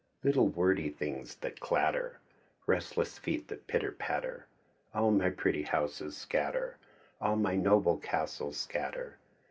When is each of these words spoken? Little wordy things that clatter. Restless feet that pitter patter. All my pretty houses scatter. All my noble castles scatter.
Little 0.23 0.47
wordy 0.47 0.89
things 0.89 1.35
that 1.41 1.59
clatter. 1.59 2.17
Restless 2.65 3.19
feet 3.19 3.49
that 3.49 3.67
pitter 3.67 3.91
patter. 3.91 4.47
All 4.95 5.11
my 5.11 5.29
pretty 5.29 5.61
houses 5.61 6.17
scatter. 6.17 6.77
All 7.21 7.35
my 7.35 7.55
noble 7.55 7.97
castles 7.99 8.57
scatter. 8.57 9.19